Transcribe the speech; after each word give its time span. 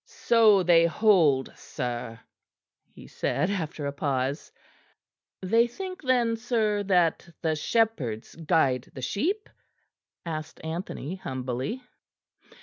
"So 0.07 0.63
they 0.63 0.87
hold, 0.87 1.53
sir," 1.55 2.19
he 2.89 3.05
said 3.05 3.51
after 3.51 3.85
a 3.85 3.91
pause. 3.93 4.51
"They 5.43 5.67
think 5.67 6.01
then, 6.01 6.37
sir, 6.37 6.81
that 6.81 7.29
the 7.43 7.55
shepherds 7.55 8.33
guide 8.35 8.89
the 8.95 9.03
sheep?" 9.03 9.47
asked 10.25 10.59
Anthony 10.63 11.17
humbly. 11.17 11.83